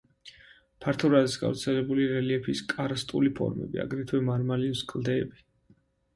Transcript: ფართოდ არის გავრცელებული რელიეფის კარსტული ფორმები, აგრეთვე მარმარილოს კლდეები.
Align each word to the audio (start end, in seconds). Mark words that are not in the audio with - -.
ფართოდ 0.85 1.17
არის 1.19 1.35
გავრცელებული 1.41 2.07
რელიეფის 2.13 2.63
კარსტული 2.73 3.33
ფორმები, 3.41 3.83
აგრეთვე 3.85 4.25
მარმარილოს 4.33 4.85
კლდეები. 4.95 5.47